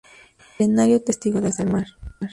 Milenario 0.57 1.03
testigo 1.03 1.41
desde 1.41 1.61
el 1.61 1.73
mar. 1.73 1.85